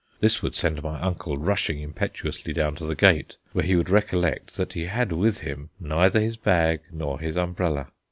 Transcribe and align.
This 0.19 0.41
would 0.41 0.55
send 0.55 0.81
my 0.81 0.99
uncle 0.99 1.37
rushing 1.37 1.79
impetuously 1.79 2.53
down 2.53 2.73
to 2.77 2.85
the 2.87 2.95
gate, 2.95 3.35
where 3.53 3.63
he 3.63 3.75
would 3.75 3.87
recollect 3.91 4.57
that 4.57 4.73
he 4.73 4.85
had 4.85 5.11
with 5.11 5.41
him 5.41 5.69
neither 5.79 6.19
his 6.19 6.37
bag 6.37 6.79
nor 6.91 7.19
his 7.19 7.37
umbrella. 7.37 7.85